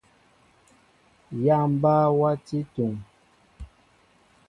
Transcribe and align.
Yááŋ 1.43 1.63
mbaa 1.73 2.05
wati 2.19 2.57
ntúŋ. 2.67 2.93